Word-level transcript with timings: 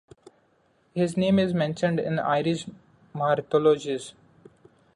His 0.95 1.15
name 1.15 1.37
is 1.37 1.53
mentioned 1.53 1.99
in 1.99 2.17
Irish 2.17 2.65
martyrologies. 3.13 4.13